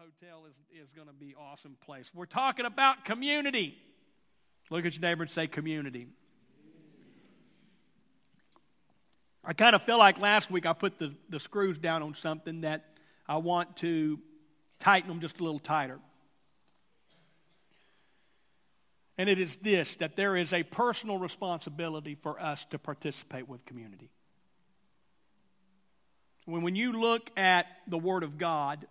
[0.00, 2.10] hotel is, is going to be awesome place.
[2.14, 3.76] We're talking about community.
[4.70, 6.06] Look at your neighbor and say community.
[9.44, 12.62] I kind of feel like last week I put the, the screws down on something
[12.62, 12.86] that
[13.28, 14.18] I want to
[14.78, 15.98] tighten them just a little tighter.
[19.18, 23.66] And it is this that there is a personal responsibility for us to participate with
[23.66, 24.08] community.
[26.46, 28.86] When, when you look at the Word of God,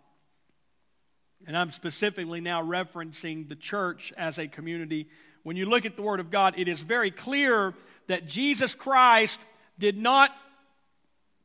[1.47, 5.07] and I'm specifically now referencing the church as a community.
[5.43, 7.73] When you look at the Word of God, it is very clear
[8.07, 9.39] that Jesus Christ
[9.77, 10.31] did not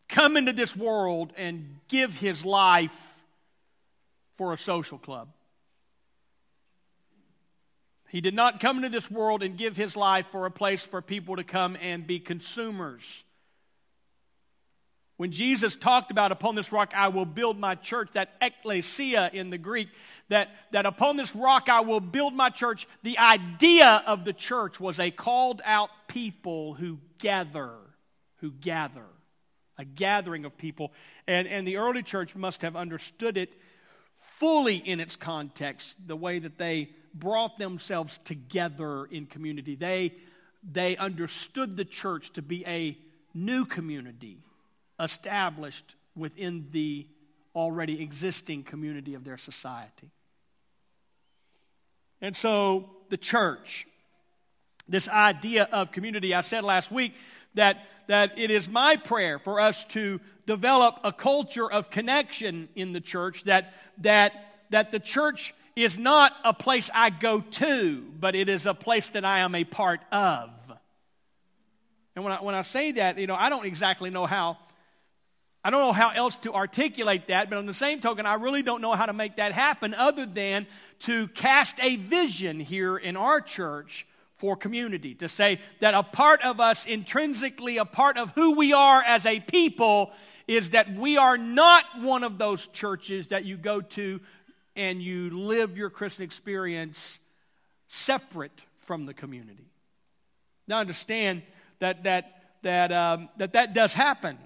[0.08, 3.22] come into this world and give his life
[4.34, 5.28] for a social club.
[8.08, 11.02] He did not come into this world and give his life for a place for
[11.02, 13.23] people to come and be consumers.
[15.16, 19.50] When Jesus talked about upon this rock I will build my church, that ecclesia in
[19.50, 19.88] the Greek,
[20.28, 24.80] that, that upon this rock I will build my church, the idea of the church
[24.80, 27.70] was a called out people who gather,
[28.36, 29.06] who gather,
[29.78, 30.92] a gathering of people.
[31.28, 33.52] And, and the early church must have understood it
[34.16, 39.76] fully in its context, the way that they brought themselves together in community.
[39.76, 40.14] They,
[40.68, 42.98] they understood the church to be a
[43.32, 44.43] new community
[45.00, 47.06] established within the
[47.54, 50.10] already existing community of their society.
[52.20, 53.86] And so the church,
[54.88, 57.14] this idea of community, I said last week
[57.54, 62.92] that, that it is my prayer for us to develop a culture of connection in
[62.92, 64.32] the church, that, that,
[64.70, 69.10] that the church is not a place I go to, but it is a place
[69.10, 70.50] that I am a part of.
[72.14, 74.58] And when I, when I say that, you know, I don't exactly know how
[75.66, 78.62] I don't know how else to articulate that, but on the same token, I really
[78.62, 80.66] don't know how to make that happen other than
[81.00, 84.06] to cast a vision here in our church
[84.36, 85.14] for community.
[85.14, 89.24] To say that a part of us, intrinsically, a part of who we are as
[89.24, 90.12] a people,
[90.46, 94.20] is that we are not one of those churches that you go to
[94.76, 97.18] and you live your Christian experience
[97.88, 99.70] separate from the community.
[100.68, 101.40] Now, understand
[101.78, 104.36] that that that um, that, that does happen.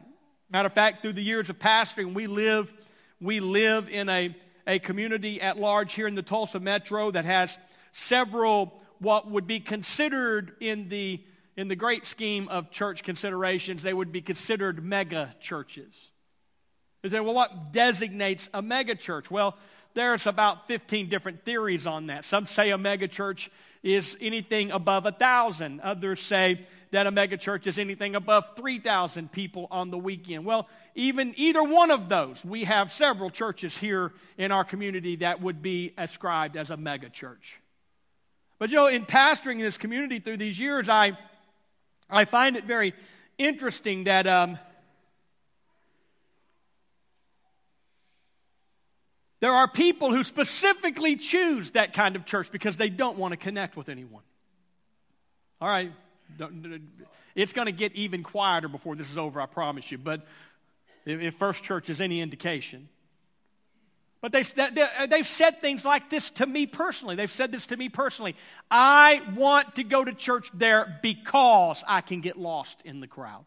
[0.51, 2.73] Matter of fact, through the years of pastoring, we live,
[3.21, 4.35] we live in a,
[4.67, 7.59] a community at large here in the Tulsa metro that has
[7.93, 11.23] several what would be considered in the
[11.59, 16.13] in the great scheme of church considerations, they would be considered mega churches.
[17.03, 19.29] Is there well, what designates a mega church?
[19.29, 19.57] Well,
[19.95, 22.25] there's about 15 different theories on that.
[22.25, 23.51] Some say a mega church
[23.83, 25.81] is anything above a thousand.
[25.81, 30.45] Others say that a megachurch is anything above 3,000 people on the weekend.
[30.45, 35.41] Well, even either one of those, we have several churches here in our community that
[35.41, 37.57] would be ascribed as a megachurch.
[38.59, 41.17] But you know, in pastoring this community through these years, I,
[42.11, 42.95] I find it very
[43.37, 44.59] interesting that um,
[49.41, 53.37] there are people who specifically choose that kind of church because they don't want to
[53.37, 54.23] connect with anyone.
[55.61, 55.93] All right,
[57.35, 59.99] it's going to get even quieter before this is over, I promise you.
[59.99, 60.27] But
[61.07, 62.89] if First Church is any indication.
[64.21, 67.15] But they, uh, they've said things like this to me personally.
[67.15, 68.35] They've said this to me personally.
[68.71, 73.45] I want to go to church there because I can get lost in the crowd.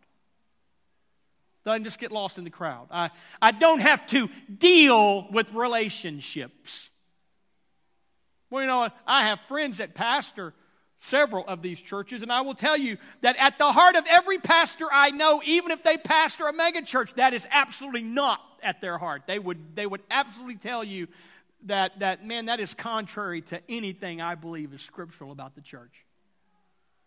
[1.66, 2.88] I can just get lost in the crowd.
[2.90, 3.12] I,
[3.42, 6.90] I don't have to deal with relationships.
[8.50, 10.54] Well, you know, I have friends that pastor
[11.02, 14.38] several of these churches, and I will tell you that at the heart of every
[14.38, 18.98] pastor I know, even if they pastor a megachurch, that is absolutely not at their
[18.98, 19.24] heart.
[19.26, 21.08] They would, they would absolutely tell you
[21.66, 26.06] that, that, man, that is contrary to anything I believe is scriptural about the church.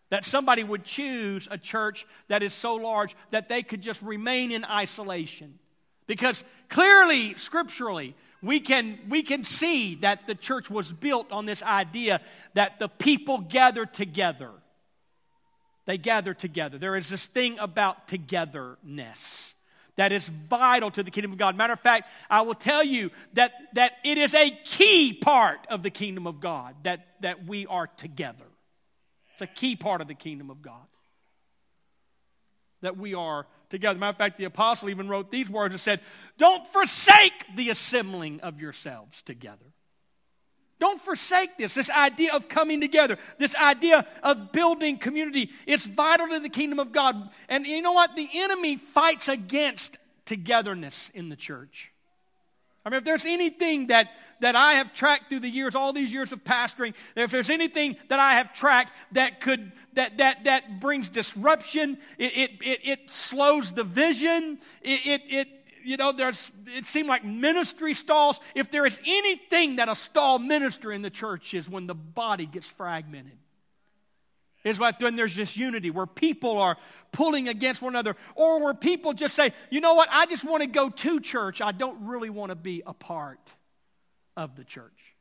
[0.09, 4.51] That somebody would choose a church that is so large that they could just remain
[4.51, 5.57] in isolation.
[6.05, 11.63] Because clearly, scripturally, we can, we can see that the church was built on this
[11.63, 12.21] idea
[12.53, 14.51] that the people gather together.
[15.85, 16.77] They gather together.
[16.77, 19.53] There is this thing about togetherness
[19.97, 21.55] that is vital to the kingdom of God.
[21.55, 25.83] Matter of fact, I will tell you that, that it is a key part of
[25.83, 28.45] the kingdom of God that, that we are together.
[29.33, 30.85] It's a key part of the kingdom of God
[32.81, 33.99] that we are together.
[33.99, 36.01] Matter of fact, the apostle even wrote these words and said,
[36.37, 39.65] Don't forsake the assembling of yourselves together.
[40.79, 45.51] Don't forsake this, this idea of coming together, this idea of building community.
[45.65, 47.29] It's vital to the kingdom of God.
[47.47, 48.15] And you know what?
[48.15, 51.93] The enemy fights against togetherness in the church.
[52.85, 54.11] I mean, if there's anything that,
[54.41, 57.97] that I have tracked through the years, all these years of pastoring, if there's anything
[58.09, 63.09] that I have tracked that could that that that brings disruption, it it it, it
[63.09, 65.47] slows the vision, it, it it
[65.83, 68.39] you know, there's it seemed like ministry stalls.
[68.53, 72.45] If there is anything that a stall minister in the church is when the body
[72.45, 73.37] gets fragmented
[74.65, 76.75] is what when there's this unity where people are
[77.13, 80.61] pulling against one another, or where people just say, you know what, I just want
[80.63, 81.61] to go to church.
[81.61, 83.39] I don't really want to be a part
[84.35, 85.15] of the church.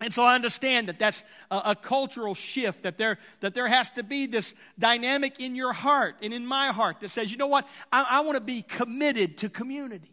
[0.00, 3.88] And so I understand that that's a, a, cultural shift, that there, that there has
[3.90, 7.46] to be this dynamic in your heart and in my heart that says, you know
[7.46, 10.10] what, I, I want to be committed to community.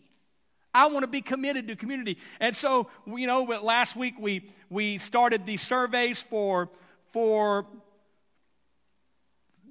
[0.76, 2.20] I want to be committed to community.
[2.40, 6.70] And so, you know, last week we, we started these surveys for
[7.12, 7.66] for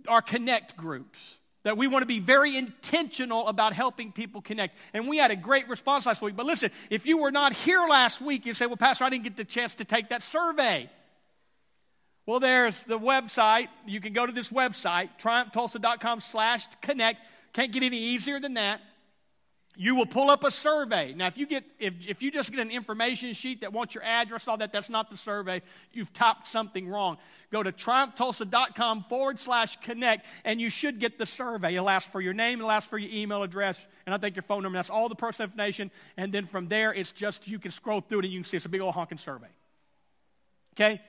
[0.07, 1.39] our connect groups.
[1.65, 4.79] That we want to be very intentional about helping people connect.
[4.95, 6.37] And we had a great response last week.
[6.37, 9.25] But listen, if you were not here last week, you say, Well, Pastor, I didn't
[9.25, 10.89] get the chance to take that survey.
[12.27, 13.69] Well, there's the website.
[13.87, 17.21] You can go to this website, triumphtulsa.com slash connect.
[17.53, 18.81] Can't get any easier than that
[19.81, 21.15] you will pull up a survey.
[21.17, 24.03] Now, if you get if, if you just get an information sheet that wants your
[24.03, 25.63] address all that, that's not the survey.
[25.93, 27.17] You've typed something wrong.
[27.53, 31.77] Go to triumphtulsa.com forward slash connect, and you should get the survey.
[31.77, 34.43] It'll ask for your name, it'll ask for your email address, and I think your
[34.43, 34.77] phone number.
[34.77, 35.93] That's all the personal information.
[36.17, 38.57] And then from there, it's just you can scroll through it and you can see
[38.57, 39.47] it's a big old honking survey.
[40.75, 41.01] Okay?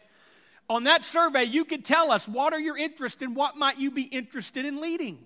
[0.70, 3.90] On that survey, you can tell us what are your interests and what might you
[3.90, 5.26] be interested in leading.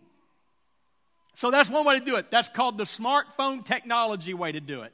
[1.35, 2.29] So that's one way to do it.
[2.29, 4.93] That's called the smartphone technology way to do it.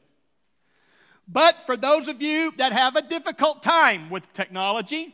[1.28, 5.14] But for those of you that have a difficult time with technology,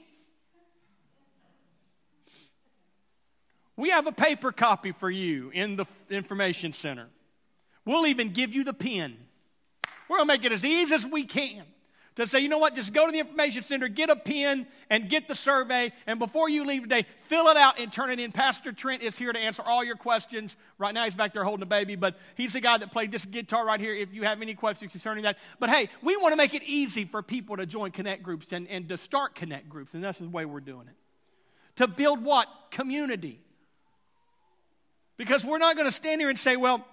[3.76, 7.08] we have a paper copy for you in the information center.
[7.84, 9.18] We'll even give you the pen.
[10.08, 11.64] We're going to make it as easy as we can
[12.16, 15.10] to say, you know what, just go to the information center, get a pen, and
[15.10, 15.92] get the survey.
[16.08, 18.32] And before you leave today, fill it out and turn it in.
[18.32, 20.56] Pastor Trent is here to answer all your questions.
[20.78, 23.26] Right now, he's back there holding a baby, but he's the guy that played this
[23.26, 25.38] guitar right here if you have any questions concerning that.
[25.60, 28.68] But hey, we want to make it easy for people to join connect groups and,
[28.70, 30.96] and to start connect groups, and that's the way we're doing it.
[31.78, 32.48] To build what?
[32.72, 33.42] Community.
[35.18, 36.86] Because we're not going to stand here and say, well,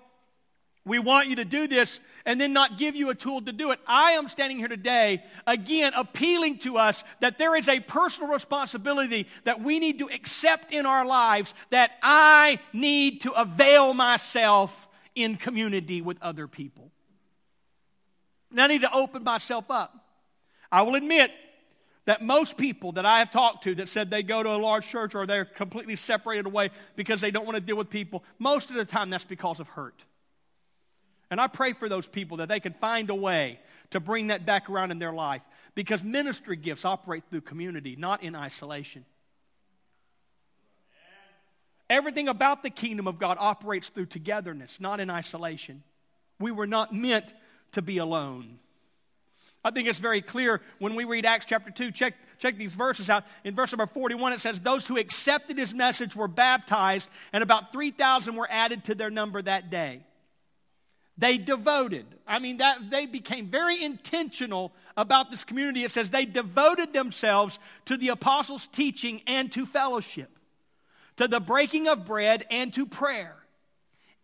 [0.85, 3.71] we want you to do this and then not give you a tool to do
[3.71, 3.79] it.
[3.87, 9.29] I am standing here today, again, appealing to us that there is a personal responsibility
[9.45, 15.37] that we need to accept in our lives that I need to avail myself in
[15.37, 16.91] community with other people.
[18.51, 19.95] And I need to open myself up.
[20.71, 21.31] I will admit
[22.07, 24.89] that most people that I have talked to that said they go to a large
[24.89, 28.71] church or they're completely separated away because they don't want to deal with people, most
[28.71, 30.05] of the time that's because of hurt.
[31.33, 33.59] And I pray for those people that they can find a way
[33.89, 35.41] to bring that back around in their life
[35.75, 39.07] because ministry gifts operate through community, not in isolation.
[41.89, 45.83] Everything about the kingdom of God operates through togetherness, not in isolation.
[46.39, 47.33] We were not meant
[47.73, 48.59] to be alone.
[49.65, 51.93] I think it's very clear when we read Acts chapter 2.
[51.93, 53.25] Check, check these verses out.
[53.43, 57.73] In verse number 41, it says, Those who accepted his message were baptized, and about
[57.73, 60.03] 3,000 were added to their number that day.
[61.23, 62.05] They devoted.
[62.27, 65.85] I mean, that they became very intentional about this community.
[65.85, 70.37] It says they devoted themselves to the apostles' teaching and to fellowship,
[71.19, 73.37] to the breaking of bread and to prayer.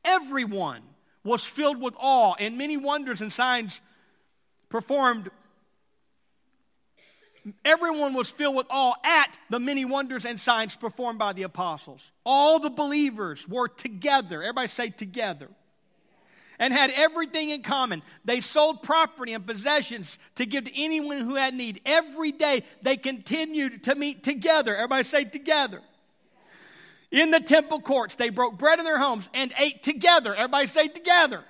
[0.05, 0.83] Everyone
[1.23, 3.81] was filled with awe, and many wonders and signs
[4.69, 5.31] performed.
[7.65, 12.11] Everyone was filled with awe at the many wonders and signs performed by the apostles.
[12.27, 14.43] All the believers were together.
[14.43, 15.49] Everybody say together
[16.59, 18.03] and had everything in common.
[18.25, 21.81] They sold property and possessions to give to anyone who had need.
[21.87, 24.75] Every day they continued to meet together.
[24.75, 25.81] Everybody say together.
[27.11, 30.35] In the temple courts, they broke bread in their homes and ate together.
[30.35, 31.43] Everybody say together.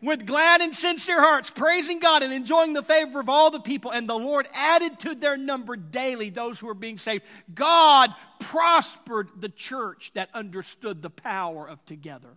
[0.00, 3.92] With glad and sincere hearts, praising God and enjoying the favor of all the people.
[3.92, 7.22] And the Lord added to their number daily those who were being saved.
[7.54, 8.10] God
[8.40, 12.30] prospered the church that understood the power of together.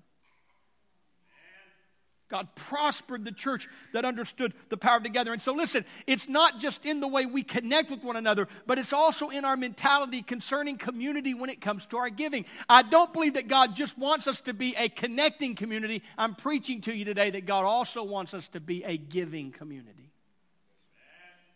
[2.36, 5.32] God prospered the church that understood the power together.
[5.32, 8.78] And so, listen, it's not just in the way we connect with one another, but
[8.78, 12.44] it's also in our mentality concerning community when it comes to our giving.
[12.68, 16.04] I don't believe that God just wants us to be a connecting community.
[16.18, 20.05] I'm preaching to you today that God also wants us to be a giving community.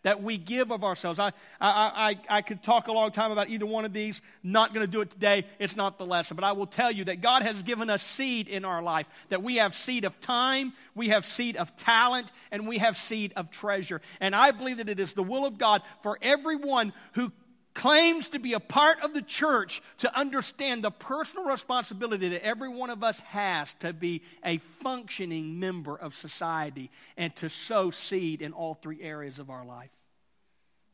[0.02, 1.18] That we give of ourselves.
[1.18, 4.22] I, I, I, I could talk a long time about either one of these.
[4.42, 5.46] Not going to do it today.
[5.58, 6.36] It's not the lesson.
[6.36, 9.42] But I will tell you that God has given us seed in our life, that
[9.42, 13.50] we have seed of time, we have seed of talent, and we have seed of
[13.50, 14.00] treasure.
[14.20, 17.32] And I believe that it is the will of God for everyone who
[17.74, 22.68] claims to be a part of the church to understand the personal responsibility that every
[22.68, 28.42] one of us has to be a functioning member of society and to sow seed
[28.42, 29.90] in all three areas of our life.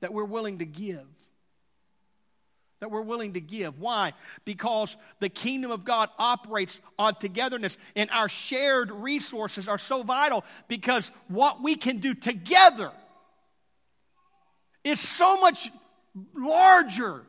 [0.00, 1.06] That we're willing to give.
[2.80, 3.80] That we're willing to give.
[3.80, 4.12] Why?
[4.44, 10.44] Because the kingdom of God operates on togetherness, and our shared resources are so vital
[10.68, 12.92] because what we can do together
[14.84, 15.70] is so much
[16.34, 17.24] larger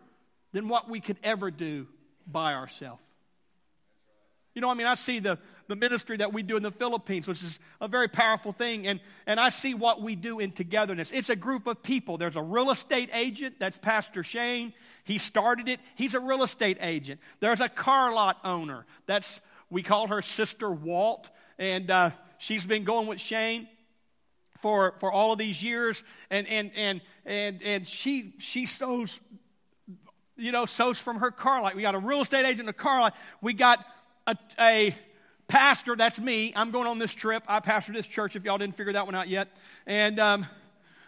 [0.53, 1.87] than what we could ever do
[2.25, 3.03] by ourselves.
[4.55, 7.27] You know, I mean, I see the, the ministry that we do in the Philippines,
[7.27, 11.11] which is a very powerful thing, and, and I see what we do in togetherness.
[11.11, 12.17] It's a group of people.
[12.17, 14.73] There's a real estate agent, that's Pastor Shane.
[15.03, 17.19] He started it, he's a real estate agent.
[17.39, 21.29] There's a car lot owner, that's, we call her Sister Walt,
[21.59, 23.67] and uh, she's been going with Shane
[24.67, 29.21] for, for all of these years, and, and, and, and, and she, she sows,
[30.35, 31.73] you know, sows from her car lot.
[31.73, 33.15] We got a real estate agent, a car lot.
[33.39, 33.79] We got
[34.27, 34.95] a, a
[35.47, 36.51] pastor, that's me.
[36.53, 37.43] I'm going on this trip.
[37.47, 39.47] I pastor this church, if y'all didn't figure that one out yet.
[39.85, 40.45] And um,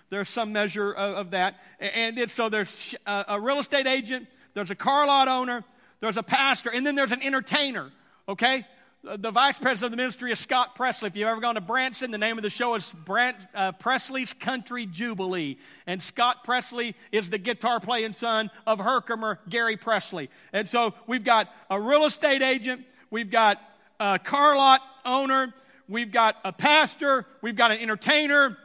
[0.09, 1.55] there's some measure of, of that.
[1.81, 5.65] And it, so there's a, a real estate agent, there's a car lot owner,
[5.99, 7.91] there's a pastor, and then there's an entertainer,
[8.29, 8.65] okay?
[9.03, 11.07] The vice president of the ministry is Scott Presley.
[11.07, 14.33] If you've ever gone to Branson, the name of the show is Brant, uh, Presley's
[14.33, 15.57] Country Jubilee.
[15.87, 20.29] And Scott Presley is the guitar playing son of Herkimer, Gary Presley.
[20.51, 23.61] And so we've got a real estate agent, we've got
[24.01, 25.53] a car lot owner,
[25.87, 28.57] we've got a pastor, we've got an entertainer.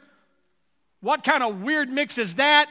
[1.01, 2.69] What kind of weird mix is that?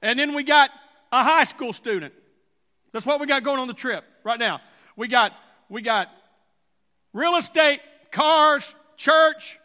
[0.00, 0.70] And then we got
[1.12, 2.14] a high school student.
[2.92, 4.60] That's what we got going on the trip right now.
[4.96, 5.32] We got,
[5.68, 6.10] we got
[7.12, 9.58] real estate, cars, church,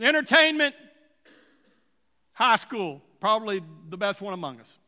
[0.00, 0.74] entertainment,
[2.32, 4.78] high school, probably the best one among us.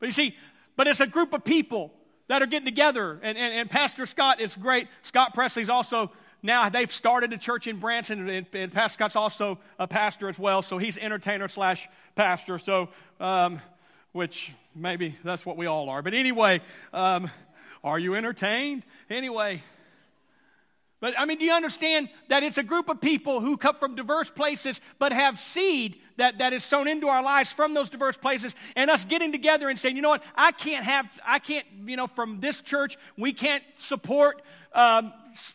[0.00, 0.36] But you see,
[0.76, 1.92] but it's a group of people
[2.28, 3.18] that are getting together.
[3.22, 4.88] And, and, and Pastor Scott is great.
[5.02, 6.10] Scott Presley's also
[6.42, 10.38] now they've started a church in Branson, and, and Pastor Scott's also a pastor as
[10.38, 10.62] well.
[10.62, 12.58] So he's entertainer slash pastor.
[12.58, 12.88] So
[13.20, 13.60] um,
[14.16, 16.02] which maybe that's what we all are.
[16.02, 17.30] But anyway, um,
[17.84, 18.82] are you entertained?
[19.10, 19.62] Anyway,
[21.00, 23.94] but I mean, do you understand that it's a group of people who come from
[23.94, 28.16] diverse places but have seed that, that is sown into our lives from those diverse
[28.16, 31.66] places and us getting together and saying, you know what, I can't have, I can't,
[31.84, 34.40] you know, from this church, we can't support
[34.72, 35.12] um,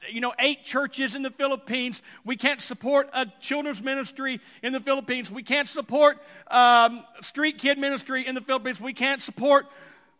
[0.10, 2.02] you know, eight churches in the Philippines.
[2.26, 5.32] We can't support a children's ministry in the Philippines.
[5.32, 8.80] We can't support um, street kid ministry in the Philippines.
[8.80, 9.68] We can't support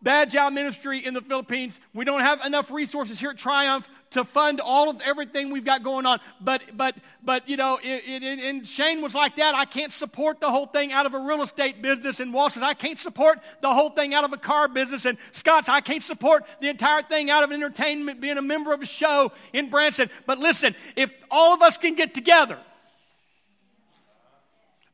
[0.02, 1.80] Bad Job Ministry in the Philippines.
[1.94, 5.84] We don't have enough resources here at Triumph to fund all of everything we've got
[5.84, 6.20] going on.
[6.40, 9.56] But, but, but you know, it, it, and Shane was like that.
[9.56, 12.20] I can't support the whole thing out of a real estate business.
[12.20, 15.06] And Walt says, I can't support the whole thing out of a car business.
[15.06, 18.82] And Scott's, I can't support the entire thing out of entertainment, being a member of
[18.82, 20.10] a show in Branson.
[20.26, 22.60] But listen, if all of us can get together,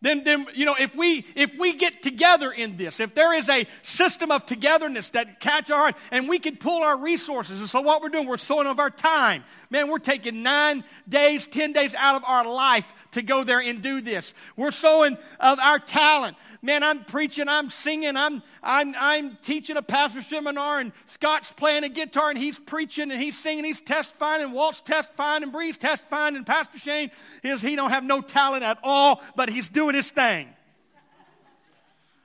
[0.01, 3.50] then, then you know if we if we get together in this if there is
[3.50, 7.82] a system of togetherness that catch our and we can pull our resources and so
[7.82, 9.44] what we're doing we're sowing of our time.
[9.70, 13.82] Man we're taking nine days ten days out of our life to go there and
[13.82, 14.34] do this.
[14.56, 16.38] We're sowing of our talent.
[16.62, 21.84] Man, I'm preaching, I'm singing, I'm, I'm, I'm teaching a pastor seminar, and Scott's playing
[21.84, 25.78] a guitar, and he's preaching, and he's singing, he's testifying, and Walt's testifying, and Bree's
[25.78, 27.12] testifying, and Pastor Shane
[27.44, 30.48] is he don't have no talent at all, but he's doing his thing.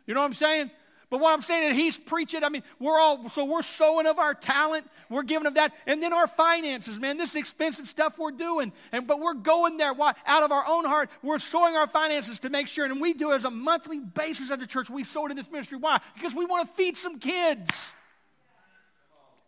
[0.06, 0.70] You know what I'm saying?
[1.12, 2.42] But what I'm saying is he's preaching.
[2.42, 6.02] I mean, we're all so we're sowing of our talent, we're giving of that, and
[6.02, 7.18] then our finances, man.
[7.18, 9.92] This expensive stuff we're doing, and but we're going there.
[9.92, 10.14] Why?
[10.24, 13.32] Out of our own heart, we're sowing our finances to make sure, and we do
[13.32, 14.88] it as a monthly basis at the church.
[14.88, 15.76] We sow it in this ministry.
[15.76, 16.00] Why?
[16.14, 17.92] Because we want to feed some kids,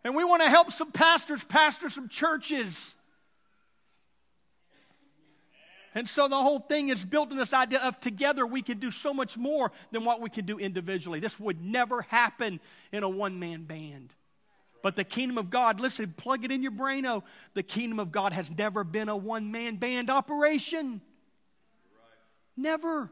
[0.03, 2.93] and we want to help some pastors pastor some churches.
[5.95, 8.91] And so the whole thing is built in this idea of together we can do
[8.91, 11.21] so much more than what we can do individually.
[11.21, 12.59] This would never happen
[12.91, 14.13] in a one man band.
[14.83, 17.05] But the kingdom of God, listen, plug it in your brain.
[17.05, 17.23] Oh,
[17.53, 21.01] the kingdom of God has never been a one man band operation.
[22.57, 23.09] Never.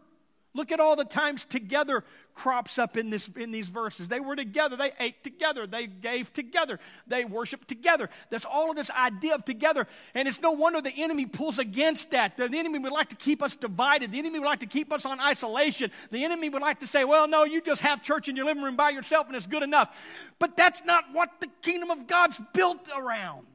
[0.55, 2.03] Look at all the times together
[2.35, 4.07] crops up in, this, in these verses.
[4.07, 4.75] They were together.
[4.75, 5.65] They ate together.
[5.65, 6.79] They gave together.
[7.07, 8.07] They worshiped together.
[8.29, 9.87] That's all of this idea of together.
[10.13, 12.37] And it's no wonder the enemy pulls against that.
[12.37, 14.11] The enemy would like to keep us divided.
[14.11, 15.91] The enemy would like to keep us on isolation.
[16.11, 18.63] The enemy would like to say, well, no, you just have church in your living
[18.63, 19.89] room by yourself and it's good enough.
[20.37, 23.47] But that's not what the kingdom of God's built around.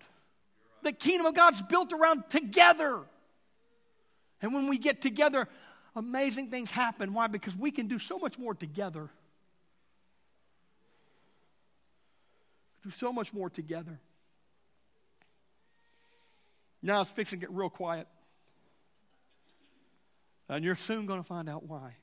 [0.83, 3.03] The kingdom of God's built around together.
[4.41, 5.49] And when we get together,
[5.99, 7.13] amazing things happen.
[7.13, 7.27] Why?
[7.27, 9.09] Because we can do so much more together.
[12.85, 13.99] Do so much more together.
[16.83, 18.07] Now it's fixing to get real quiet.
[20.49, 21.97] And you're soon going to find out why.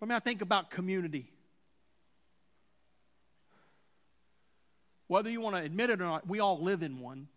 [0.00, 1.30] I mean, I think about community.
[5.06, 7.28] Whether you want to admit it or not, we all live in one.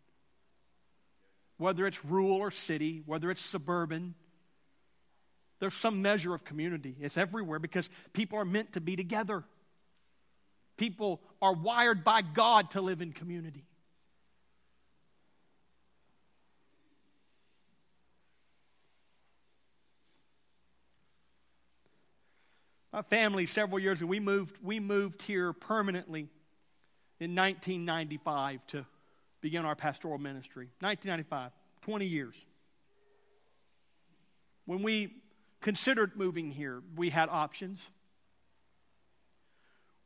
[1.58, 4.14] Whether it's rural or city, whether it's suburban,
[5.60, 6.96] there's some measure of community.
[7.00, 9.44] It's everywhere because people are meant to be together.
[10.78, 13.64] People are wired by God to live in community.
[22.94, 26.30] My family, several years ago, we moved, we moved here permanently
[27.20, 28.86] in 1995 to
[29.42, 30.70] begin our pastoral ministry.
[30.80, 32.46] 1995, 20 years.
[34.66, 35.14] When we
[35.62, 37.90] considered moving here, we had options.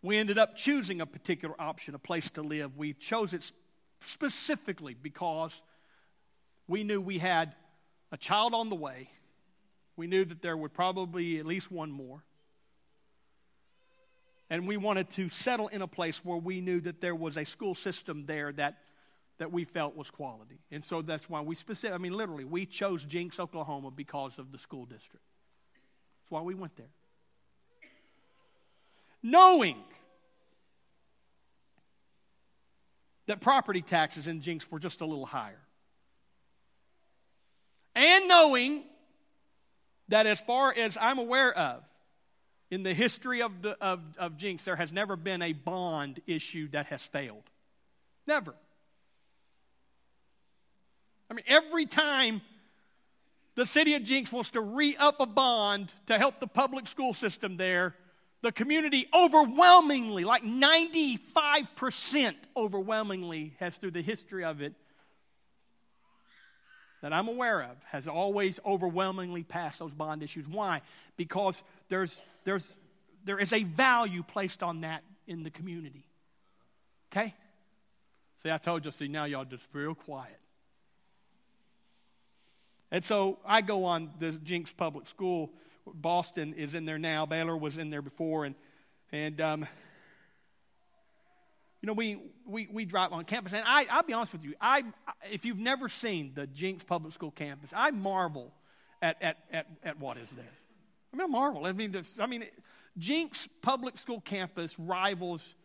[0.01, 2.77] We ended up choosing a particular option, a place to live.
[2.77, 3.51] We chose it
[3.99, 5.61] specifically because
[6.67, 7.53] we knew we had
[8.11, 9.09] a child on the way.
[9.95, 12.23] We knew that there would probably be at least one more.
[14.49, 17.45] And we wanted to settle in a place where we knew that there was a
[17.45, 18.79] school system there that,
[19.37, 20.59] that we felt was quality.
[20.71, 24.51] And so that's why we specific I mean literally, we chose Jenks, Oklahoma because of
[24.51, 25.23] the school district
[26.31, 26.89] why we went there.
[29.21, 29.77] Knowing
[33.27, 35.61] that property taxes in Jenks were just a little higher.
[37.95, 38.83] And knowing
[40.07, 41.83] that, as far as I'm aware of,
[42.69, 46.69] in the history of, the, of, of Jenks, there has never been a bond issue
[46.69, 47.43] that has failed.
[48.25, 48.55] Never.
[51.29, 52.41] I mean, every time
[53.55, 57.13] the city of Jenks wants to re up a bond to help the public school
[57.13, 57.95] system there.
[58.41, 64.73] The community overwhelmingly, like 95% overwhelmingly, has through the history of it
[67.01, 70.47] that I'm aware of, has always overwhelmingly passed those bond issues.
[70.47, 70.81] Why?
[71.17, 72.75] Because there's, there's,
[73.25, 76.05] there is a value placed on that in the community.
[77.11, 77.33] Okay?
[78.43, 80.37] See, I told you, see, now y'all just real quiet.
[82.91, 85.51] And so I go on the Jenks Public School.
[85.85, 87.25] Boston is in there now.
[87.25, 88.45] Baylor was in there before.
[88.45, 88.55] And,
[89.11, 89.67] and um,
[91.81, 93.53] you know, we, we, we drive on campus.
[93.53, 94.53] And I, I'll be honest with you.
[94.59, 94.83] I,
[95.31, 98.51] if you've never seen the Jenks Public School campus, I marvel
[99.01, 100.45] at, at, at, at what is there.
[101.13, 101.65] I mean, I marvel.
[101.65, 102.45] I mean, I mean,
[102.97, 105.55] Jenks Public School campus rivals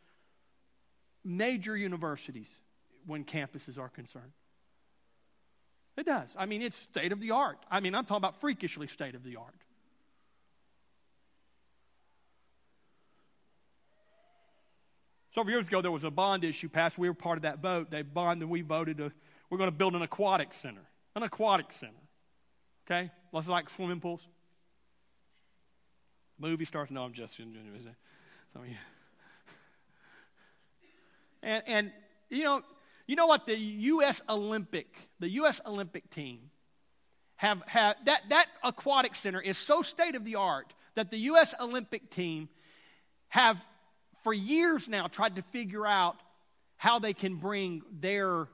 [1.25, 2.61] major universities
[3.05, 4.33] when campuses are concerned.
[5.97, 6.35] It does.
[6.39, 7.59] I mean, it's state of the art.
[7.71, 9.55] I mean, I'm talking about freakishly state of the art.
[15.35, 16.97] Several years ago, there was a bond issue passed.
[16.97, 17.91] We were part of that vote.
[17.91, 19.13] They bonded, we voted to,
[19.51, 20.81] we're going to build an aquatic center.
[21.15, 21.93] An aquatic center.
[22.87, 23.11] Okay?
[23.33, 24.27] Lots of like swimming pools.
[26.39, 26.91] Movie stars.
[26.91, 27.37] No, I'm just.
[27.37, 27.55] Some
[28.55, 28.77] of you.
[31.43, 31.93] And, and,
[32.31, 32.63] you know,
[33.07, 33.47] you know what?
[33.47, 34.21] The U.S.
[34.29, 35.61] Olympic, the U.S.
[35.64, 36.51] Olympic team,
[37.37, 41.55] have, have that, that aquatic center is so state of the art that the U.S.
[41.61, 42.49] Olympic team
[43.29, 43.62] have,
[44.25, 46.16] for years now, tried to figure out
[46.77, 48.49] how they can bring their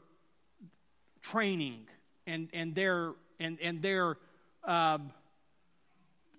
[1.23, 1.87] training
[2.27, 4.17] and, and their, and, and their
[4.65, 5.13] um,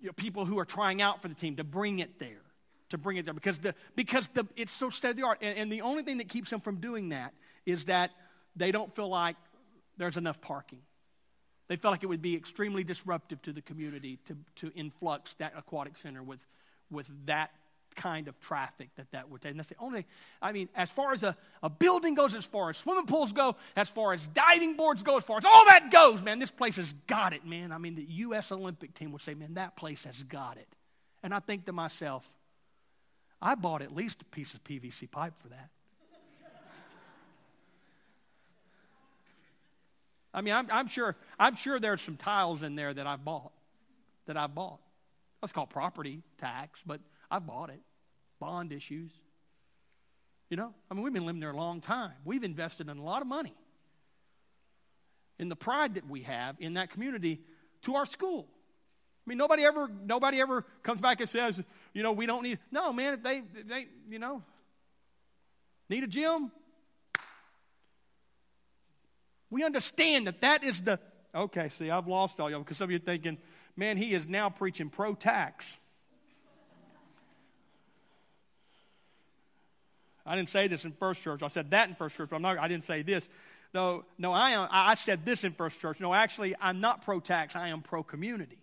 [0.02, 2.42] you know, people who are trying out for the team to bring it there
[2.90, 5.58] to bring it there because the because the it's so state of the art and,
[5.58, 7.34] and, the only thing that keeps them from doing that
[7.66, 8.12] is that
[8.56, 9.36] they don't feel like
[9.98, 10.82] there's enough parking.
[11.68, 15.54] They feel like it would be extremely disruptive to the community to, to influx that
[15.58, 16.46] aquatic center with,
[16.92, 17.52] with that
[17.96, 19.52] kind of traffic that that would take.
[19.52, 20.06] And that's the only,
[20.42, 23.56] I mean, as far as a, a building goes, as far as swimming pools go,
[23.76, 26.76] as far as diving boards go, as far as all that goes, man, this place
[26.78, 27.72] has got it, man.
[27.72, 28.52] I mean, the U.S.
[28.52, 30.68] Olympic team would say, man, that place has got it.
[31.22, 32.30] And I think to myself,
[33.42, 35.70] I bought at least a piece of PVC pipe for that.
[40.34, 43.52] I mean, I'm, I'm, sure, I'm sure there's some tiles in there that I've bought.
[44.26, 44.80] that I've bought.
[45.42, 47.82] That's called property tax, but I've bought it.
[48.40, 49.12] Bond issues.
[50.50, 52.12] You know, I mean, we've been living there a long time.
[52.26, 53.54] We've invested in a lot of money
[55.40, 57.42] in the pride that we have in that community
[57.84, 58.48] to our school.
[59.26, 61.62] I mean, nobody ever, nobody ever comes back and says,
[61.94, 62.60] you know, we don't need.
[62.72, 64.44] No, man, if they, they, you know,
[65.90, 66.52] need a gym.
[69.54, 71.00] We understand that that is the.
[71.36, 73.38] Okay, see, I've lost all y'all because some of you are thinking,
[73.78, 75.72] man, he is now preaching pro tax.
[80.26, 81.44] I didn't say this in First Church.
[81.44, 83.30] I said that in First Church, but I'm not, I didn't say this.
[83.74, 86.00] Though, no, I, I said this in First Church.
[86.00, 88.58] No, actually, I'm not pro tax, I am pro community.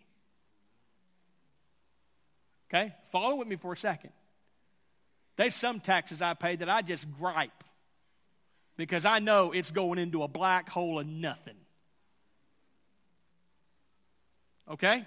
[2.69, 2.95] Okay?
[3.13, 4.11] Follow with me for a second.
[5.37, 7.63] There's some taxes I pay that I just gripe
[8.81, 11.57] because I know it's going into a black hole of nothing.
[14.71, 15.05] Okay?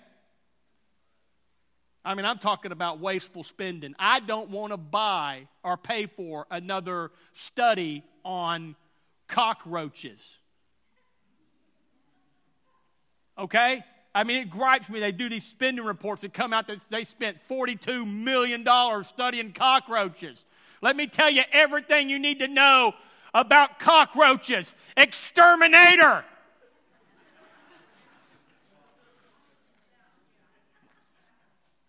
[2.06, 3.96] I mean, I'm talking about wasteful spending.
[3.98, 8.76] I don't want to buy or pay for another study on
[9.28, 10.38] cockroaches.
[13.38, 13.84] Okay?
[14.14, 15.00] I mean, it gripes me.
[15.00, 18.68] They do these spending reports that come out that they spent $42 million
[19.04, 20.46] studying cockroaches.
[20.82, 22.94] Let me tell you everything you need to know
[23.34, 24.74] about cockroaches.
[24.96, 26.24] Exterminator.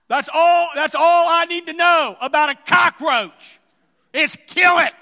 [0.09, 3.59] That's all, that's all I need to know about a cockroach.
[4.13, 4.93] Is kill it.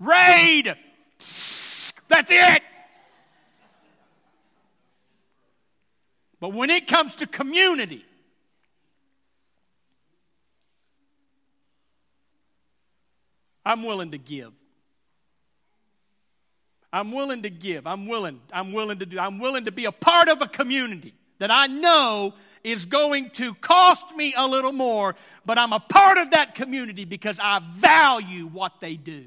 [0.00, 0.74] Raid.
[2.08, 2.62] That's it.
[6.40, 8.04] But when it comes to community,
[13.64, 14.52] I'm willing to give.
[16.92, 17.86] I'm willing to give.
[17.86, 18.40] I'm willing.
[18.52, 19.18] I'm willing to do.
[19.18, 23.54] I'm willing to be a part of a community that I know is going to
[23.54, 25.14] cost me a little more,
[25.46, 29.24] but I'm a part of that community because I value what they do.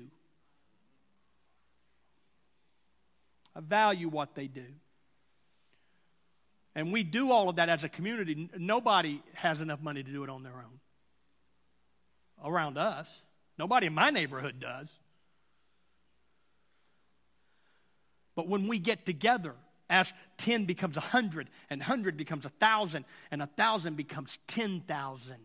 [3.55, 4.65] I value what they do.
[6.75, 8.49] And we do all of that as a community.
[8.57, 10.79] Nobody has enough money to do it on their own.
[12.43, 13.23] Around us.
[13.57, 14.99] Nobody in my neighborhood does.
[18.35, 19.55] But when we get together,
[19.89, 25.35] as 10 becomes 100, and 100 becomes 1,000, and 1,000 becomes 10,000,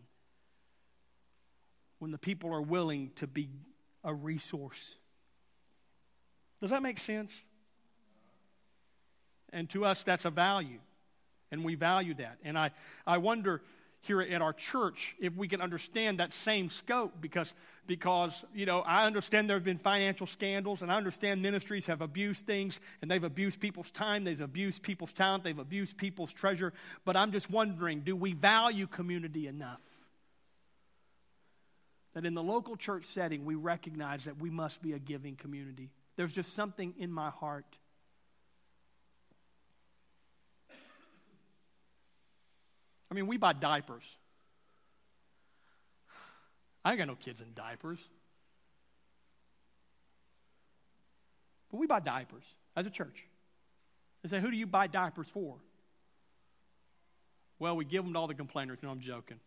[1.99, 3.49] when the people are willing to be
[4.03, 4.95] a resource.
[6.61, 7.43] Does that make sense?
[9.51, 10.79] And to us, that's a value.
[11.51, 12.37] And we value that.
[12.43, 12.71] And I,
[13.05, 13.61] I wonder
[14.01, 17.53] here at our church if we can understand that same scope because,
[17.85, 22.01] because you know, I understand there have been financial scandals and I understand ministries have
[22.01, 26.73] abused things and they've abused people's time, they've abused people's talent, they've abused people's treasure.
[27.03, 29.81] But I'm just wondering do we value community enough?
[32.13, 35.89] That in the local church setting, we recognize that we must be a giving community.
[36.15, 37.77] There's just something in my heart
[43.11, 44.17] I mean, we buy diapers.
[46.83, 47.99] I ain't got no kids in diapers.
[51.71, 52.43] But we buy diapers
[52.75, 53.25] as a church.
[54.23, 55.55] They say, Who do you buy diapers for?
[57.59, 58.79] Well, we give them to all the complainers.
[58.81, 59.39] No, I'm joking.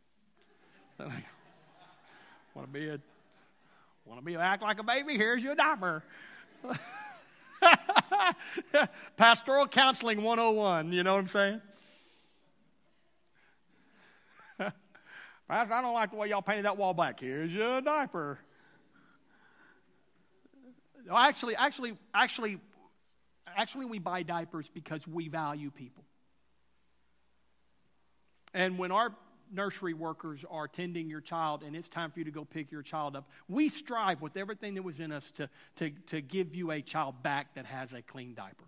[0.98, 1.12] want
[2.66, 2.98] to be a
[4.04, 5.16] want to be act like a baby?
[5.16, 6.02] Here's your diaper.
[9.16, 11.60] Pastoral counseling 101, you know what I'm saying?
[15.52, 17.20] I don't like the way y'all painted that wall black.
[17.20, 18.38] Here's your diaper.
[21.06, 22.58] No, Actually, actually, actually,
[23.46, 26.04] actually, we buy diapers because we value people.
[28.54, 29.14] And when our
[29.52, 32.82] nursery workers are tending your child and it's time for you to go pick your
[32.82, 36.70] child up, we strive with everything that was in us to, to, to give you
[36.70, 38.64] a child back that has a clean diaper.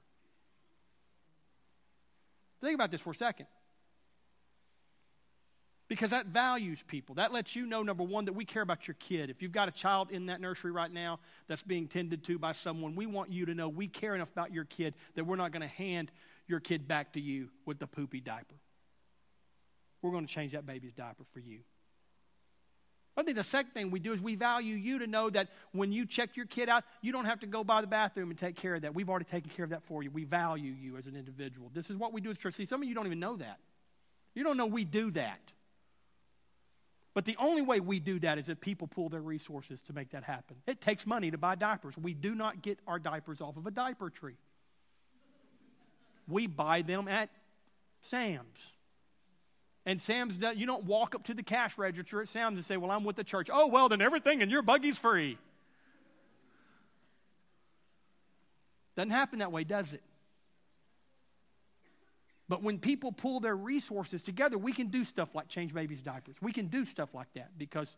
[2.61, 3.47] Think about this for a second.
[5.87, 7.16] Because that values people.
[7.16, 9.29] That lets you know, number one, that we care about your kid.
[9.29, 12.53] If you've got a child in that nursery right now that's being tended to by
[12.53, 15.53] someone, we want you to know we care enough about your kid that we're not
[15.53, 16.11] going to hand
[16.47, 18.55] your kid back to you with the poopy diaper.
[20.01, 21.61] We're going to change that baby's diaper for you.
[23.16, 25.92] I think the second thing we do is we value you to know that when
[25.92, 28.57] you check your kid out, you don't have to go by the bathroom and take
[28.57, 28.94] care of that.
[28.94, 30.11] We've already taken care of that for you.
[30.11, 31.70] We value you as an individual.
[31.73, 32.55] This is what we do as church.
[32.55, 33.59] See, some of you don't even know that.
[34.35, 35.53] You don't know we do that.
[37.14, 40.11] But the only way we do that is if people pull their resources to make
[40.11, 40.57] that happen.
[40.66, 41.96] It takes money to buy diapers.
[41.96, 44.35] We do not get our diapers off of a diaper tree.
[46.27, 47.31] We buy them at
[48.00, 48.72] Sam's.
[49.87, 52.77] And Sam's done, you don't walk up to the cash register at Sam's and say,
[52.77, 53.48] Well, I'm with the church.
[53.53, 55.38] Oh, well, then everything in your buggy's free.
[58.96, 60.03] Doesn't happen that way, does it?
[62.48, 66.37] But when people pull their resources together, we can do stuff like change babies' diapers.
[66.42, 67.96] We can do stuff like that because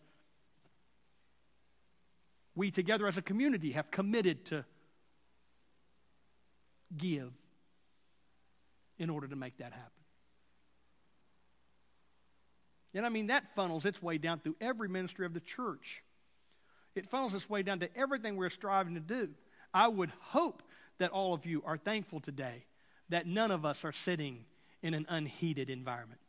[2.54, 4.64] we together as a community have committed to
[6.96, 7.32] give
[8.98, 9.90] in order to make that happen.
[12.94, 16.02] And I mean, that funnels its way down through every ministry of the church.
[16.94, 19.30] It funnels its way down to everything we're striving to do.
[19.74, 20.62] I would hope
[20.98, 22.64] that all of you are thankful today
[23.08, 24.44] that none of us are sitting
[24.82, 26.20] in an unheated environment.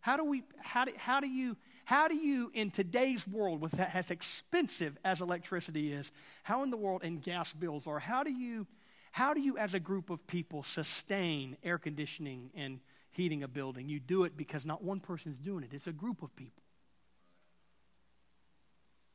[0.00, 3.72] How do we how do, how do you how do you in today's world with
[3.72, 6.10] that as expensive as electricity is,
[6.42, 8.66] how in the world and gas bills are, how do you
[9.12, 13.88] how do you as a group of people sustain air conditioning and heating a building?
[13.88, 15.70] You do it because not one person's doing it.
[15.74, 16.62] It's a group of people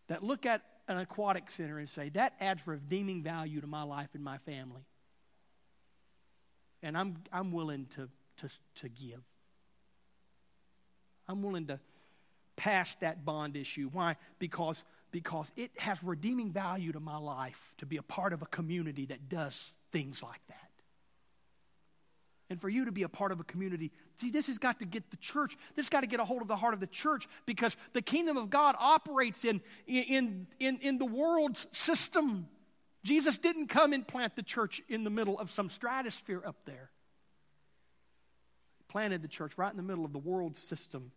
[0.08, 4.10] that look at an aquatic center and say, that adds redeeming value to my life
[4.14, 4.86] and my family.
[6.84, 9.22] And I'm, I'm willing to, to, to give.
[11.28, 11.80] I'm willing to
[12.56, 13.90] pass that bond issue.
[13.92, 14.16] Why?
[14.38, 18.46] Because, because it has redeeming value to my life to be a part of a
[18.46, 20.65] community that does things like that
[22.50, 23.92] and for you to be a part of a community.
[24.18, 26.42] See, this has got to get the church, this has got to get a hold
[26.42, 30.78] of the heart of the church because the kingdom of God operates in, in, in,
[30.82, 32.48] in the world's system.
[33.04, 36.90] Jesus didn't come and plant the church in the middle of some stratosphere up there.
[38.78, 41.12] He planted the church right in the middle of the world system.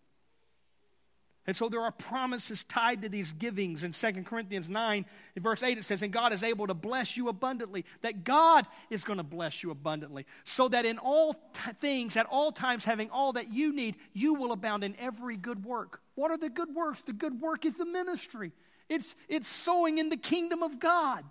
[1.49, 3.83] And so there are promises tied to these givings.
[3.83, 7.17] In 2 Corinthians 9, in verse 8, it says, And God is able to bless
[7.17, 7.87] you abundantly.
[8.03, 10.27] That God is going to bless you abundantly.
[10.45, 14.35] So that in all t- things, at all times, having all that you need, you
[14.35, 16.03] will abound in every good work.
[16.17, 17.03] What are the good works?
[17.05, 18.53] The good work is the ministry,
[18.91, 21.25] it's, it's sowing in the kingdom of God.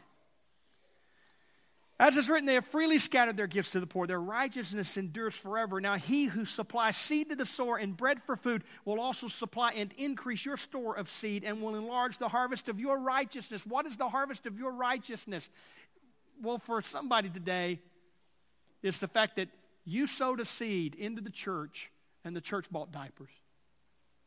[1.99, 4.05] As is written, they have freely scattered their gifts to the poor.
[4.05, 5.81] Their righteousness endures forever.
[5.81, 9.71] Now, he who supplies seed to the sower and bread for food will also supply
[9.71, 13.65] and increase your store of seed and will enlarge the harvest of your righteousness.
[13.65, 15.49] What is the harvest of your righteousness?
[16.39, 17.79] Well, for somebody today,
[18.83, 19.49] it's the fact that
[19.83, 21.89] you sowed a seed into the church
[22.23, 23.31] and the church bought diapers.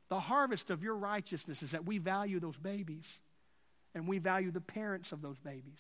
[0.09, 3.19] The harvest of your righteousness is that we value those babies
[3.95, 5.79] and we value the parents of those babies.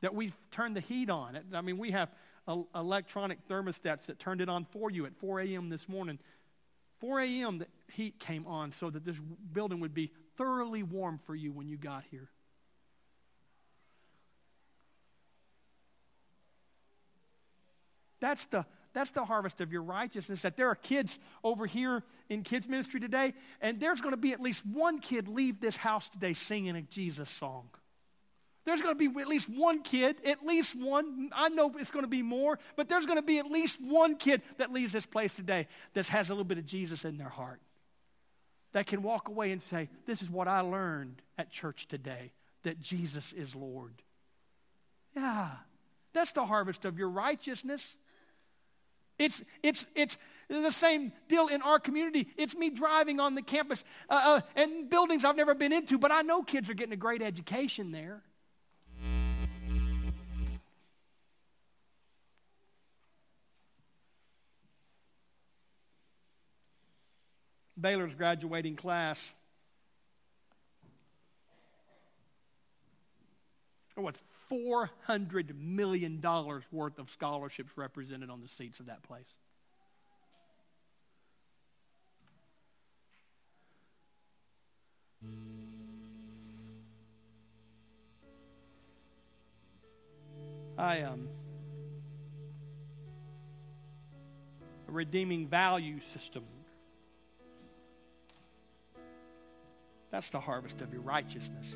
[0.00, 1.38] That we've turned the heat on.
[1.54, 2.10] I mean, we have
[2.46, 5.68] uh, electronic thermostats that turned it on for you at 4 a.m.
[5.68, 6.18] this morning.
[7.00, 9.16] 4 a.m., the heat came on so that this
[9.52, 12.28] building would be thoroughly warm for you when you got here.
[18.18, 20.42] That's the, that's the harvest of your righteousness.
[20.42, 24.32] That there are kids over here in kids' ministry today, and there's going to be
[24.32, 27.68] at least one kid leave this house today singing a Jesus song.
[28.66, 31.30] There's going to be at least one kid, at least one.
[31.32, 34.16] I know it's going to be more, but there's going to be at least one
[34.16, 37.28] kid that leaves this place today that has a little bit of Jesus in their
[37.28, 37.60] heart.
[38.72, 42.32] That can walk away and say, This is what I learned at church today
[42.64, 44.02] that Jesus is Lord.
[45.14, 45.48] Yeah,
[46.12, 47.94] that's the harvest of your righteousness.
[49.16, 52.28] It's, it's, it's the same deal in our community.
[52.36, 56.10] It's me driving on the campus uh, uh, and buildings I've never been into, but
[56.10, 58.22] I know kids are getting a great education there.
[67.80, 69.32] Baylor's graduating class.
[73.96, 76.20] With $400 million
[76.70, 79.24] worth of scholarships represented on the seats of that place.
[90.78, 91.28] I um
[94.88, 96.44] a redeeming value system
[100.16, 101.66] That's the harvest of your righteousness.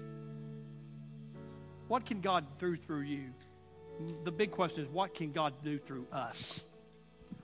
[1.88, 3.24] What can God do through you?
[4.24, 6.58] The big question is what can God do through us?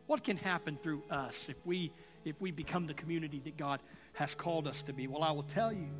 [0.06, 1.92] What can happen through us if we
[2.24, 3.82] if we become the community that God
[4.14, 5.06] has called us to be?
[5.06, 5.90] Well, I will tell you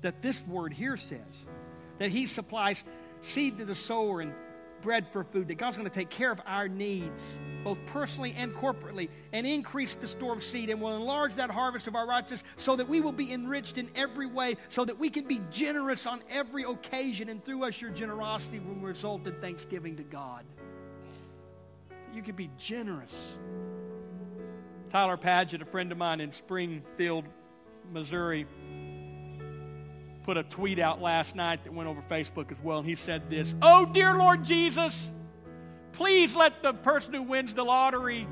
[0.00, 1.46] that this word here says
[1.98, 2.82] that he supplies
[3.20, 4.34] seed to the sower and
[4.82, 8.52] bread for food, that God's going to take care of our needs, both personally and
[8.54, 12.42] corporately, and increase the store of seed, and will enlarge that harvest of our righteousness
[12.56, 16.06] so that we will be enriched in every way, so that we can be generous
[16.06, 20.44] on every occasion, and through us, your generosity will result in thanksgiving to God.
[22.12, 23.36] You can be generous.
[24.90, 27.24] Tyler Padgett, a friend of mine in Springfield,
[27.90, 28.46] Missouri,
[30.24, 33.30] put a tweet out last night that went over Facebook as well, and he said
[33.30, 35.10] this Oh, dear Lord Jesus,
[35.92, 38.26] please let the person who wins the lottery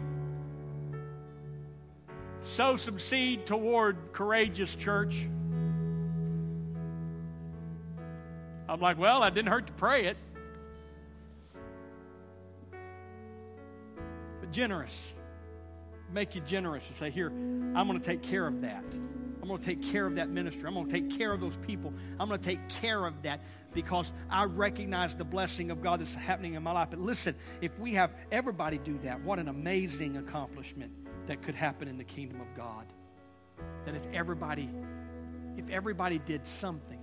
[2.45, 5.29] sow some seed toward Courageous Church.
[8.69, 10.17] I'm like, well, I didn't hurt to pray it.
[14.41, 14.97] But generous.
[16.13, 18.85] Make you generous and say, here, I'm going to take care of that.
[19.43, 20.67] I'm going to take care of that ministry.
[20.67, 21.93] I'm going to take care of those people.
[22.19, 23.41] I'm going to take care of that
[23.73, 26.89] because I recognize the blessing of God that's happening in my life.
[26.91, 30.93] But listen, if we have everybody do that, what an amazing accomplishment
[31.27, 32.87] that could happen in the kingdom of God.
[33.85, 34.69] That if everybody
[35.57, 37.01] if everybody did something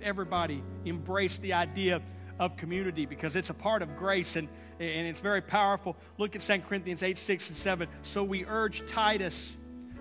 [0.00, 2.02] if everybody embraced the idea
[2.40, 4.48] of community because it's a part of grace and,
[4.80, 5.94] and it's very powerful.
[6.16, 7.88] Look at 2 Corinthians 8, 6, and 7.
[8.02, 9.56] So we urge Titus,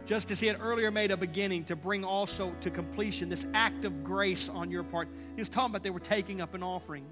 [0.06, 3.84] just as he had earlier made a beginning, to bring also to completion this act
[3.84, 5.10] of grace on your part.
[5.36, 7.06] He was talking about they were taking up an offering.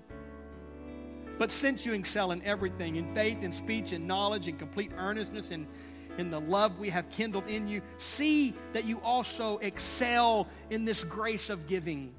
[1.38, 5.52] But since you excel in everything, in faith, in speech, in knowledge, in complete earnestness,
[5.52, 5.68] and
[6.18, 11.04] in the love we have kindled in you, see that you also excel in this
[11.04, 12.16] grace of giving.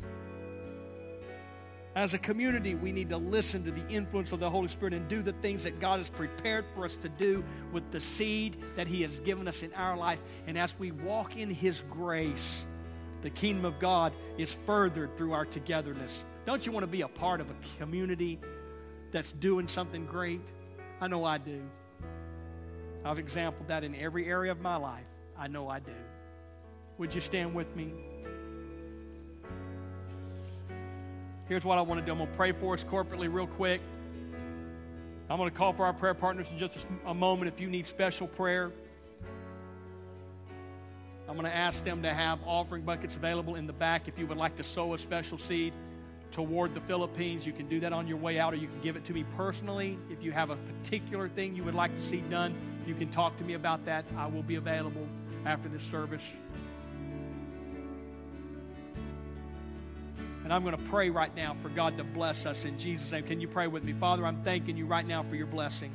[1.99, 5.09] As a community, we need to listen to the influence of the Holy Spirit and
[5.09, 8.87] do the things that God has prepared for us to do with the seed that
[8.87, 10.21] He has given us in our life.
[10.47, 12.65] And as we walk in His grace,
[13.23, 16.23] the kingdom of God is furthered through our togetherness.
[16.47, 18.39] Don't you want to be a part of a community
[19.11, 20.53] that's doing something great?
[21.01, 21.61] I know I do.
[23.05, 25.07] I've exampled that in every area of my life.
[25.37, 25.91] I know I do.
[26.99, 27.93] Would you stand with me?
[31.49, 33.81] Here's what I want to do I'm going to pray for us corporately, real quick.
[35.31, 37.87] I'm going to call for our prayer partners in just a moment if you need
[37.87, 38.71] special prayer.
[41.27, 44.27] I'm going to ask them to have offering buckets available in the back if you
[44.27, 45.73] would like to sow a special seed
[46.33, 47.47] toward the Philippines.
[47.47, 49.25] You can do that on your way out, or you can give it to me
[49.37, 49.99] personally.
[50.11, 52.55] If you have a particular thing you would like to see done,
[52.87, 54.05] you can talk to me about that.
[54.17, 55.07] I will be available
[55.45, 56.31] after this service.
[60.49, 63.25] And I'm going to pray right now for God to bless us in Jesus' name.
[63.25, 63.93] Can you pray with me?
[63.93, 65.93] Father, I'm thanking you right now for your blessing.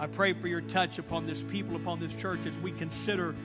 [0.00, 3.36] I pray for your touch upon this people, upon this church as we consider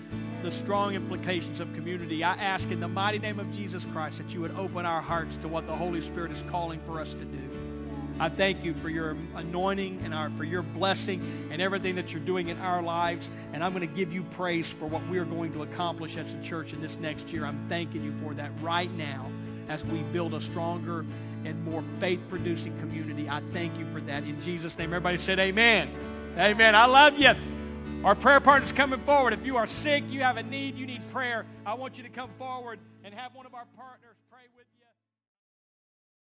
[0.41, 2.23] the strong implications of community.
[2.23, 5.37] I ask in the mighty name of Jesus Christ that you would open our hearts
[5.43, 7.68] to what the Holy Spirit is calling for us to do.
[8.19, 12.21] I thank you for your anointing and our, for your blessing and everything that you're
[12.21, 13.29] doing in our lives.
[13.53, 16.31] And I'm going to give you praise for what we are going to accomplish as
[16.33, 17.45] a church in this next year.
[17.45, 19.31] I'm thanking you for that right now
[19.69, 21.05] as we build a stronger
[21.45, 23.29] and more faith producing community.
[23.29, 24.23] I thank you for that.
[24.23, 25.89] In Jesus' name, everybody said, Amen.
[26.37, 26.75] Amen.
[26.75, 27.31] I love you.
[28.03, 29.33] Our prayer partner's coming forward.
[29.33, 32.09] If you are sick, you have a need, you need prayer, I want you to
[32.09, 34.15] come forward and have one of our partners.